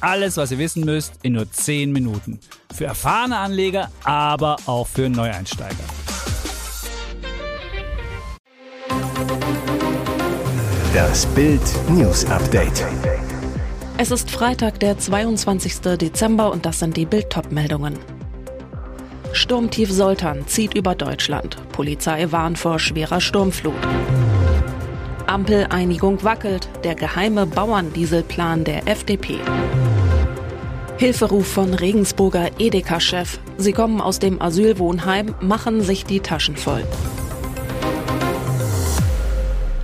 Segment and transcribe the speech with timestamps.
[0.00, 2.40] Alles, was ihr wissen müsst, in nur 10 Minuten.
[2.74, 5.74] Für erfahrene Anleger, aber auch für Neueinsteiger.
[10.94, 11.60] Das Bild
[11.90, 12.84] News Update.
[13.98, 15.80] Es ist Freitag, der 22.
[15.98, 17.98] Dezember und das sind die Bild meldungen
[19.32, 21.56] Sturmtief Soltan zieht über Deutschland.
[21.72, 23.74] Polizei warnt vor schwerer Sturmflut.
[25.26, 26.68] Ampeleinigung wackelt.
[26.82, 29.38] Der geheime Bauerndieselplan der FDP.
[31.00, 33.38] Hilferuf von Regensburger Edeka-Chef.
[33.56, 36.84] Sie kommen aus dem Asylwohnheim, machen sich die Taschen voll.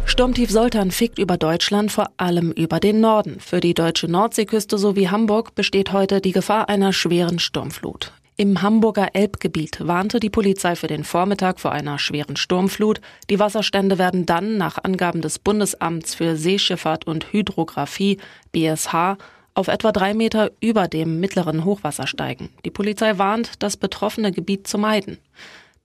[0.04, 3.40] Sturmtief Soltan fickt über Deutschland, vor allem über den Norden.
[3.40, 8.12] Für die deutsche Nordseeküste sowie Hamburg besteht heute die Gefahr einer schweren Sturmflut.
[8.36, 13.00] Im Hamburger Elbgebiet warnte die Polizei für den Vormittag vor einer schweren Sturmflut.
[13.30, 18.18] Die Wasserstände werden dann nach Angaben des Bundesamts für Seeschifffahrt und Hydrographie
[18.52, 19.16] BSH
[19.56, 22.50] auf etwa drei Meter über dem mittleren Hochwasser steigen.
[22.64, 25.18] Die Polizei warnt, das betroffene Gebiet zu meiden.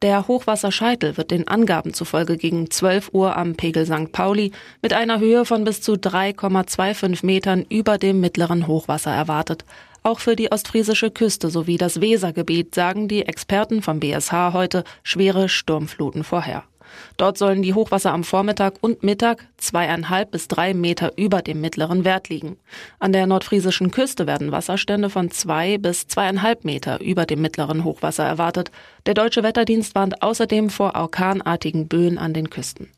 [0.02, 4.12] Der Hochwasserscheitel wird den Angaben zufolge gegen 12 Uhr am Pegel St.
[4.12, 9.64] Pauli mit einer Höhe von bis zu 3,25 Metern über dem mittleren Hochwasser erwartet.
[10.04, 15.48] Auch für die ostfriesische Küste sowie das Wesergebiet sagen die Experten vom BSH heute schwere
[15.48, 16.64] Sturmfluten vorher.
[17.18, 22.06] Dort sollen die Hochwasser am Vormittag und Mittag zweieinhalb bis drei Meter über dem mittleren
[22.06, 22.58] Wert liegen.
[23.00, 28.26] An der nordfriesischen Küste werden Wasserstände von zwei bis zweieinhalb Meter über dem mittleren Hochwasser
[28.26, 28.72] erwartet.
[29.06, 32.90] Der deutsche Wetterdienst warnt außerdem vor orkanartigen Böen an den Küsten.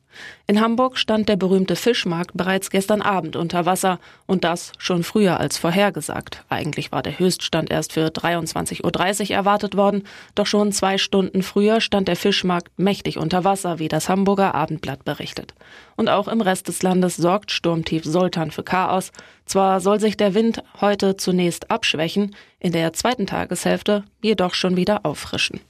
[0.46, 5.40] In Hamburg stand der berühmte Fischmarkt bereits gestern Abend unter Wasser und das schon früher
[5.40, 6.44] als vorhergesagt.
[6.48, 10.04] Eigentlich war der Höchststand erst für 23.30 Uhr erwartet worden,
[10.34, 15.04] doch schon zwei Stunden früher stand der Fischmarkt mächtig unter Wasser, wie das Hamburger Abendblatt
[15.04, 15.54] berichtet.
[15.96, 19.12] Und auch im Rest des Landes sorgt Sturmtief Sultan für Chaos.
[19.46, 25.04] Zwar soll sich der Wind heute zunächst abschwächen, in der zweiten Tageshälfte jedoch schon wieder
[25.04, 25.60] auffrischen.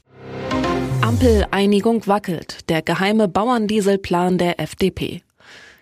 [1.04, 2.60] Ampeleinigung wackelt.
[2.70, 5.20] Der geheime Bauerndieselplan der FDP.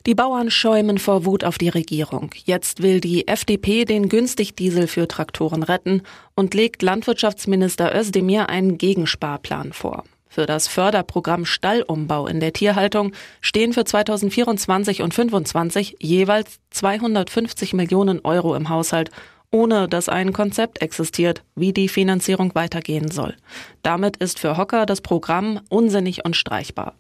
[0.05, 2.31] Die Bauern schäumen vor Wut auf die Regierung.
[2.45, 6.03] Jetzt will die FDP den Günstigdiesel für Traktoren retten
[6.35, 10.03] und legt Landwirtschaftsminister Özdemir einen Gegensparplan vor.
[10.27, 18.25] Für das Förderprogramm Stallumbau in der Tierhaltung stehen für 2024 und 2025 jeweils 250 Millionen
[18.25, 19.13] Euro im Haushalt
[19.53, 23.37] ohne dass ein Konzept existiert, wie die Finanzierung weitergehen soll.
[23.83, 26.95] Damit ist für Hocker das Programm unsinnig und streichbar.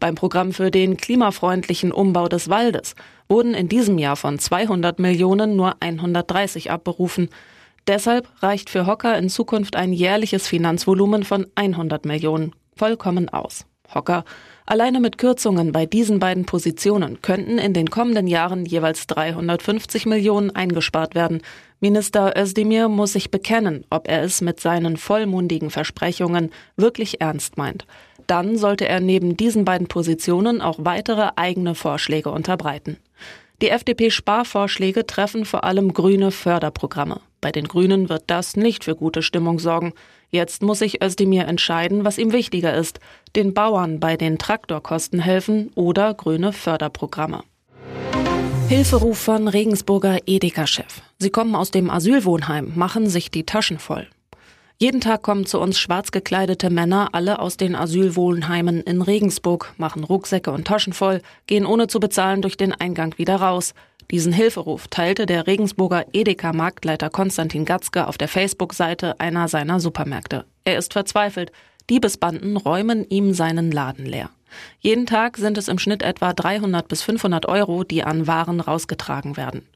[0.00, 2.94] Beim Programm für den klimafreundlichen Umbau des Waldes
[3.28, 7.28] wurden in diesem Jahr von 200 Millionen nur 130 abberufen.
[7.86, 13.66] Deshalb reicht für Hocker in Zukunft ein jährliches Finanzvolumen von 100 Millionen vollkommen aus.
[13.94, 14.24] Hocker.
[14.70, 20.54] Alleine mit Kürzungen bei diesen beiden Positionen könnten in den kommenden Jahren jeweils 350 Millionen
[20.54, 21.40] eingespart werden.
[21.80, 27.86] Minister Özdemir muss sich bekennen, ob er es mit seinen vollmundigen Versprechungen wirklich ernst meint.
[28.26, 32.98] Dann sollte er neben diesen beiden Positionen auch weitere eigene Vorschläge unterbreiten.
[33.62, 37.22] Die FDP-Sparvorschläge treffen vor allem grüne Förderprogramme.
[37.40, 39.92] Bei den Grünen wird das nicht für gute Stimmung sorgen.
[40.30, 43.00] Jetzt muss sich Özdemir entscheiden, was ihm wichtiger ist,
[43.36, 47.42] den Bauern bei den Traktorkosten helfen oder grüne Förderprogramme.
[48.68, 51.00] Hilferuf von Regensburger Edeka-Chef.
[51.18, 54.06] Sie kommen aus dem Asylwohnheim, machen sich die Taschen voll.
[54.80, 60.04] Jeden Tag kommen zu uns schwarz gekleidete Männer, alle aus den Asylwohnheimen in Regensburg, machen
[60.04, 63.74] Rucksäcke und Taschen voll, gehen ohne zu bezahlen durch den Eingang wieder raus.
[64.10, 70.46] Diesen Hilferuf teilte der Regensburger Edeka-Marktleiter Konstantin Gatzke auf der Facebook-Seite einer seiner Supermärkte.
[70.64, 71.52] Er ist verzweifelt.
[71.90, 74.30] Diebesbanden räumen ihm seinen Laden leer.
[74.80, 79.36] Jeden Tag sind es im Schnitt etwa 300 bis 500 Euro, die an Waren rausgetragen
[79.36, 79.66] werden.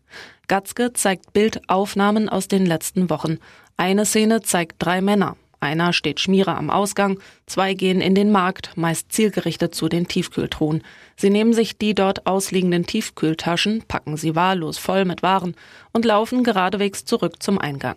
[0.49, 3.39] Gatzke zeigt Bildaufnahmen aus den letzten Wochen.
[3.77, 5.37] Eine Szene zeigt drei Männer.
[5.63, 10.83] Einer steht Schmierer am Ausgang, zwei gehen in den Markt, meist zielgerichtet zu den Tiefkühltruhen.
[11.17, 15.55] Sie nehmen sich die dort ausliegenden Tiefkühltaschen, packen sie wahllos voll mit Waren
[15.93, 17.95] und laufen geradewegs zurück zum Eingang.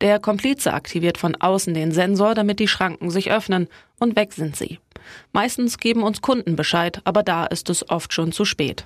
[0.00, 3.66] Der Komplize aktiviert von außen den Sensor, damit die Schranken sich öffnen,
[3.98, 4.78] und weg sind sie.
[5.32, 8.84] Meistens geben uns Kunden Bescheid, aber da ist es oft schon zu spät.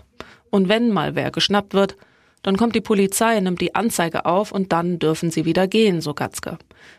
[0.48, 1.98] Und wenn mal wer geschnappt wird,
[2.44, 6.12] dann kommt die Polizei, nimmt die Anzeige auf und dann dürfen sie wieder gehen, so
[6.12, 6.58] Gatzke.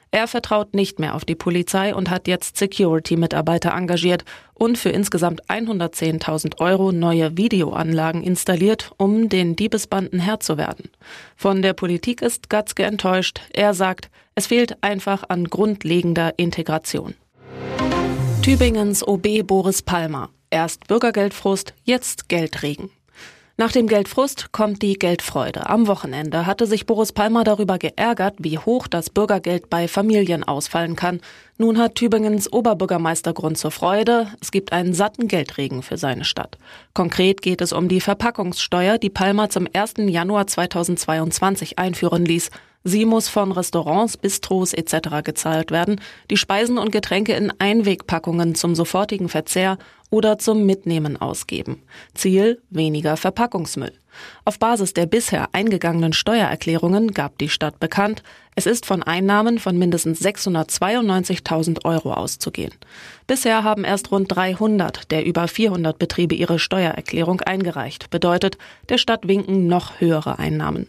[0.09, 4.25] Er vertraut nicht mehr auf die Polizei und hat jetzt Security-Mitarbeiter engagiert
[4.55, 10.89] und für insgesamt 110.000 Euro neue Videoanlagen installiert, um den Diebesbanden Herr zu werden.
[11.35, 13.41] Von der Politik ist Gatzke enttäuscht.
[13.53, 17.13] Er sagt, es fehlt einfach an grundlegender Integration.
[18.41, 20.29] Tübingens OB Boris Palmer.
[20.49, 22.89] Erst Bürgergeldfrust, jetzt Geldregen.
[23.57, 25.69] Nach dem Geldfrust kommt die Geldfreude.
[25.69, 30.97] Am Wochenende hatte sich Boris Palmer darüber geärgert, wie hoch das Bürgergeld bei Familien ausfallen
[30.97, 31.21] kann.
[31.57, 34.27] Nun hat Tübingens Oberbürgermeister Grund zur Freude.
[34.41, 36.57] Es gibt einen satten Geldregen für seine Stadt.
[36.93, 39.93] Konkret geht es um die Verpackungssteuer, die Palmer zum 1.
[39.99, 42.49] Januar 2022 einführen ließ.
[42.87, 45.23] Sie muss von Restaurants, Bistros etc.
[45.23, 45.99] gezahlt werden,
[46.29, 49.79] die Speisen und Getränke in Einwegpackungen zum sofortigen Verzehr
[50.11, 51.81] oder zum Mitnehmen ausgeben.
[52.13, 53.91] Ziel weniger Verpackungsmüll.
[54.45, 58.21] Auf Basis der bisher eingegangenen Steuererklärungen gab die Stadt bekannt,
[58.53, 62.71] es ist von Einnahmen von mindestens 692.000 Euro auszugehen.
[63.25, 68.11] Bisher haben erst rund 300 der über 400 Betriebe ihre Steuererklärung eingereicht.
[68.11, 68.59] Bedeutet,
[68.89, 70.87] der Stadt winken noch höhere Einnahmen.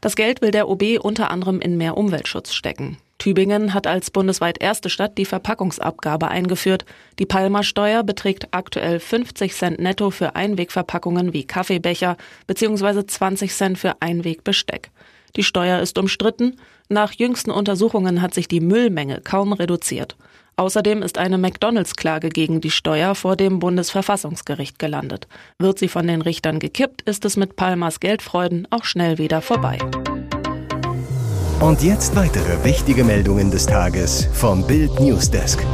[0.00, 2.96] Das Geld will der OB unter anderem in mehr Umweltschutz stecken.
[3.18, 6.86] Tübingen hat als bundesweit erste Stadt die Verpackungsabgabe eingeführt.
[7.18, 12.16] Die Palmersteuer beträgt aktuell 50 Cent netto für Einwegverpackungen wie Kaffeebecher
[12.46, 13.04] bzw.
[13.04, 14.90] 20 Cent für Einwegbesteck.
[15.36, 16.56] Die Steuer ist umstritten.
[16.88, 20.16] Nach jüngsten Untersuchungen hat sich die Müllmenge kaum reduziert.
[20.60, 25.26] Außerdem ist eine McDonalds-Klage gegen die Steuer vor dem Bundesverfassungsgericht gelandet.
[25.58, 29.78] Wird sie von den Richtern gekippt, ist es mit Palmers Geldfreuden auch schnell wieder vorbei.
[31.60, 35.64] Und jetzt weitere wichtige Meldungen des Tages vom Bild Newsdesk.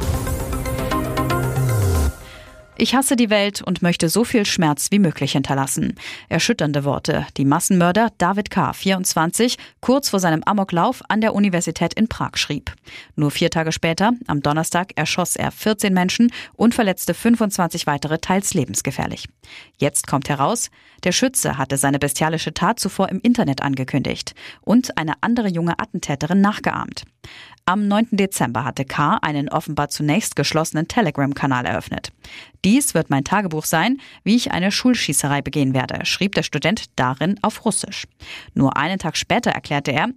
[2.79, 5.95] Ich hasse die Welt und möchte so viel Schmerz wie möglich hinterlassen.
[6.29, 12.09] Erschütternde Worte, die Massenmörder David K., 24, kurz vor seinem Amoklauf an der Universität in
[12.09, 12.75] Prag schrieb.
[13.15, 18.53] Nur vier Tage später, am Donnerstag, erschoss er 14 Menschen und verletzte 25 weitere teils
[18.53, 19.27] lebensgefährlich.
[19.79, 20.71] Jetzt kommt heraus,
[21.03, 26.43] der Schütze hatte seine bestialische Tat zuvor im Internet angekündigt und eine andere junge Attentäterin
[26.43, 27.05] nachgeahmt.
[27.65, 28.09] Am 9.
[28.13, 29.19] Dezember hatte K.
[29.23, 32.13] einen offenbar zunächst geschlossenen Telegram-Kanal eröffnet.
[32.65, 37.39] Dies wird mein Tagebuch sein, wie ich eine Schulschießerei begehen werde, schrieb der Student darin
[37.43, 38.07] auf Russisch.
[38.55, 40.11] Nur einen Tag später erklärte er,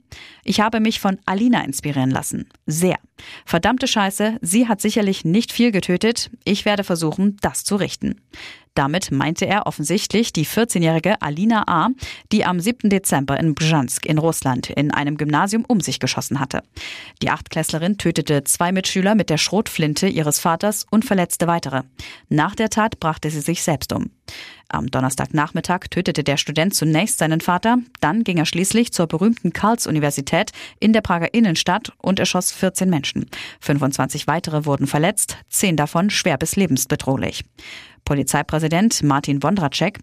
[0.44, 2.48] ich habe mich von Alina inspirieren lassen.
[2.68, 2.98] Sehr.
[3.46, 6.30] Verdammte Scheiße, sie hat sicherlich nicht viel getötet.
[6.44, 8.16] Ich werde versuchen, das zu richten.
[8.76, 11.90] Damit meinte er offensichtlich die 14-jährige Alina A.,
[12.32, 12.90] die am 7.
[12.90, 16.62] Dezember in Brzansk in Russland in einem Gymnasium um sich geschossen hatte.
[17.22, 21.82] Die Achtklässlerin tötete zwei Mitschüler mit der Schrotflinte ihres Vaters und verletzte weitere.
[22.30, 24.12] Nach der Tat brachte sie sich selbst um.
[24.68, 30.52] Am Donnerstagnachmittag tötete der Student zunächst seinen Vater, dann ging er schließlich zur berühmten Karls-Universität
[30.80, 33.26] in der Prager Innenstadt und erschoss 14 Menschen.
[33.62, 37.44] 25 weitere wurden verletzt, zehn davon schwer bis lebensbedrohlich.
[38.06, 40.00] Polizeipräsident Martin Wondracek.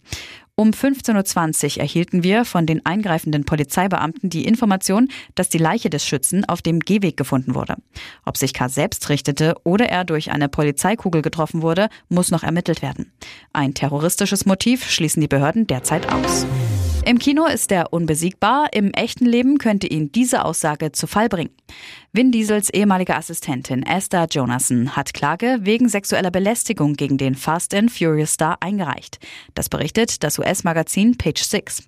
[0.59, 6.07] Um 15.20 Uhr erhielten wir von den eingreifenden Polizeibeamten die Information, dass die Leiche des
[6.07, 7.77] Schützen auf dem Gehweg gefunden wurde.
[8.25, 8.71] Ob sich K.
[8.71, 13.13] selbst richtete oder er durch eine Polizeikugel getroffen wurde, muss noch ermittelt werden.
[13.53, 16.47] Ein terroristisches Motiv schließen die Behörden derzeit aus.
[17.07, 21.55] Im Kino ist er unbesiegbar, im echten Leben könnte ihn diese Aussage zu Fall bringen.
[22.13, 27.93] Vin Diesels ehemalige Assistentin Esther Jonasson hat Klage wegen sexueller Belästigung gegen den Fast and
[27.93, 29.21] Furious Star eingereicht.
[29.55, 31.85] Das berichtet das US-Magazin Page Six.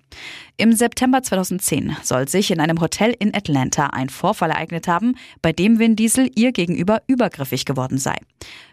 [0.55, 5.51] Im September 2010 soll sich in einem Hotel in Atlanta ein Vorfall ereignet haben, bei
[5.51, 8.15] dem Vin Diesel ihr gegenüber übergriffig geworden sei.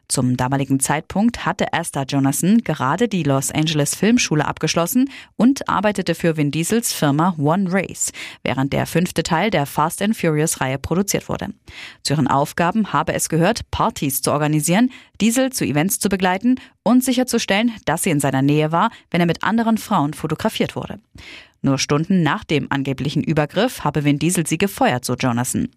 [0.08, 6.36] Zum damaligen Zeitpunkt hatte Esther Jonasson gerade die Los Angeles Filmschule abgeschlossen und arbeitete für
[6.36, 8.12] Vin Diesels Firma One Race,
[8.44, 11.48] während der fünfte Teil der Fast and Furious Reihe produziert wurde.
[12.02, 17.02] Zu ihren Aufgaben habe es gehört, Partys zu organisieren, Diesel zu Events zu begleiten und
[17.02, 21.00] sicherzustellen, dass sie in seiner Nähe war, wenn er mit anderen Frauen fotografiert wurde.
[21.66, 25.68] Nur Stunden nach dem angeblichen Übergriff habe Vin Diesel sie gefeuert, so Jonathan.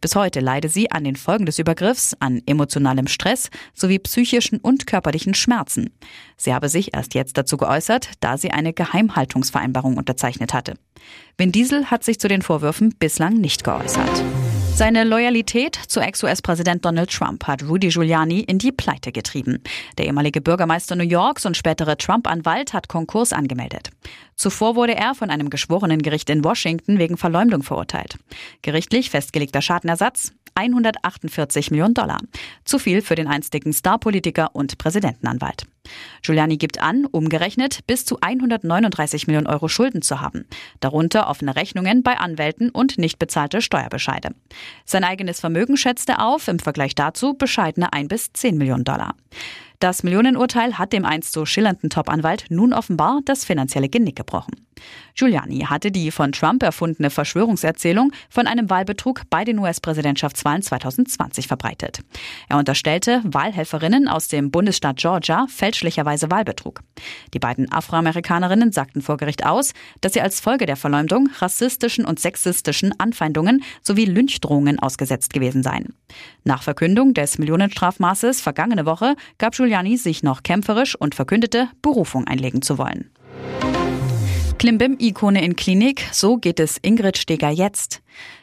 [0.00, 4.88] Bis heute leide sie an den Folgen des Übergriffs, an emotionalem Stress sowie psychischen und
[4.88, 5.90] körperlichen Schmerzen.
[6.36, 10.74] Sie habe sich erst jetzt dazu geäußert, da sie eine Geheimhaltungsvereinbarung unterzeichnet hatte.
[11.38, 14.24] Vin Diesel hat sich zu den Vorwürfen bislang nicht geäußert.
[14.76, 19.62] Seine Loyalität zu Ex-US-Präsident Donald Trump hat Rudy Giuliani in die Pleite getrieben.
[19.96, 23.88] Der ehemalige Bürgermeister New Yorks und spätere Trump-Anwalt hat Konkurs angemeldet.
[24.34, 28.18] Zuvor wurde er von einem geschworenen Gericht in Washington wegen Verleumdung verurteilt.
[28.60, 32.18] Gerichtlich festgelegter Schadenersatz 148 Millionen Dollar.
[32.64, 35.66] Zu viel für den einstigen Starpolitiker und Präsidentenanwalt.
[36.22, 40.46] Giuliani gibt an, umgerechnet bis zu 139 Millionen Euro Schulden zu haben.
[40.80, 44.30] Darunter offene Rechnungen bei Anwälten und nicht bezahlte Steuerbescheide.
[44.84, 49.14] Sein eigenes Vermögen schätzt er auf, im Vergleich dazu bescheidene 1 bis 10 Millionen Dollar.
[49.78, 54.54] Das Millionenurteil hat dem einst so schillernden Top-Anwalt nun offenbar das finanzielle Genick gebrochen.
[55.14, 62.00] Giuliani hatte die von Trump erfundene Verschwörungserzählung von einem Wahlbetrug bei den US-Präsidentschaftswahlen 2020 verbreitet.
[62.48, 66.82] Er unterstellte Wahlhelferinnen aus dem Bundesstaat Georgia fälschlicherweise Wahlbetrug.
[67.32, 72.20] Die beiden Afroamerikanerinnen sagten vor Gericht aus, dass sie als Folge der Verleumdung rassistischen und
[72.20, 75.94] sexistischen Anfeindungen sowie Lynchdrohungen ausgesetzt gewesen seien.
[76.44, 79.65] Nach Verkündung des Millionenstrafmaßes vergangene Woche gab Giuliani
[79.96, 83.10] sich noch kämpferisch und verkündete, Berufung einlegen zu wollen.
[84.58, 88.00] Klimbim-Ikone in Klinik, so geht es Ingrid Steger jetzt.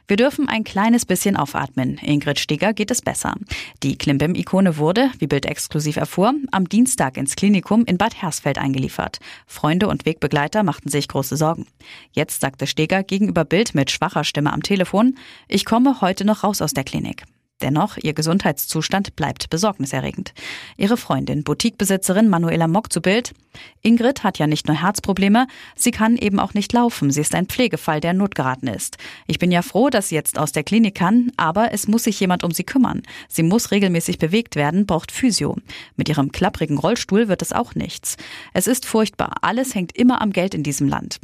[0.08, 1.98] Wir dürfen ein kleines bisschen aufatmen.
[1.98, 3.34] Ingrid Steger geht es besser.
[3.82, 9.20] Die Klimbim-Ikone wurde, wie Bild exklusiv erfuhr, am Dienstag ins Klinikum in Bad Hersfeld eingeliefert.
[9.48, 11.65] Freunde und Wegbegleiter machten sich große Sorgen.
[12.12, 16.62] Jetzt sagte Steger gegenüber Bild mit schwacher Stimme am Telefon, ich komme heute noch raus
[16.62, 17.24] aus der Klinik.
[17.62, 20.34] Dennoch, ihr Gesundheitszustand bleibt besorgniserregend.
[20.76, 23.34] Ihre Freundin, Boutiquebesitzerin Manuela Mock zu Bild.
[23.82, 27.12] Ingrid hat ja nicht nur Herzprobleme, sie kann eben auch nicht laufen.
[27.12, 28.98] Sie ist ein Pflegefall, der notgeraten ist.
[29.28, 32.20] Ich bin ja froh, dass sie jetzt aus der Klinik kann, aber es muss sich
[32.20, 33.04] jemand um sie kümmern.
[33.30, 35.56] Sie muss regelmäßig bewegt werden, braucht Physio.
[35.96, 38.18] Mit ihrem klapprigen Rollstuhl wird es auch nichts.
[38.54, 39.38] Es ist furchtbar.
[39.42, 41.20] Alles hängt immer am Geld in diesem Land.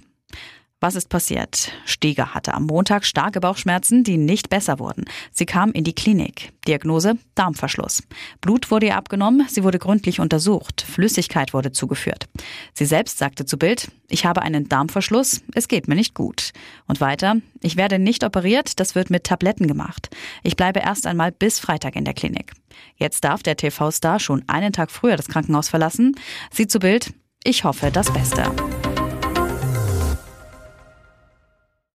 [0.82, 1.74] Was ist passiert?
[1.84, 5.04] Steger hatte am Montag starke Bauchschmerzen, die nicht besser wurden.
[5.30, 6.54] Sie kam in die Klinik.
[6.68, 8.04] Diagnose Darmverschluss.
[8.40, 12.30] Blut wurde ihr abgenommen, sie wurde gründlich untersucht, Flüssigkeit wurde zugeführt.
[12.74, 16.52] Sie selbst sagte zu Bild, ich habe einen Darmverschluss, es geht mir nicht gut.
[16.88, 20.10] Und weiter, ich werde nicht operiert, das wird mit Tabletten gemacht.
[20.44, 22.54] Ich bleibe erst einmal bis Freitag in der Klinik.
[22.96, 26.16] Jetzt darf der TV-Star schon einen Tag früher das Krankenhaus verlassen.
[26.52, 28.50] Sie zu Bild, ich hoffe das Beste.